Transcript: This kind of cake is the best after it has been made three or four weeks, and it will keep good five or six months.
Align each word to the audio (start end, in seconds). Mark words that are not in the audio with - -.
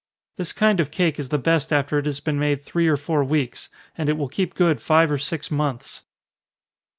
This 0.39 0.51
kind 0.51 0.79
of 0.79 0.89
cake 0.89 1.19
is 1.19 1.29
the 1.29 1.37
best 1.37 1.71
after 1.71 1.99
it 1.99 2.07
has 2.07 2.19
been 2.19 2.39
made 2.39 2.63
three 2.63 2.87
or 2.87 2.97
four 2.97 3.23
weeks, 3.23 3.69
and 3.95 4.09
it 4.09 4.13
will 4.17 4.29
keep 4.29 4.55
good 4.55 4.81
five 4.81 5.11
or 5.11 5.19
six 5.19 5.51
months. 5.51 6.05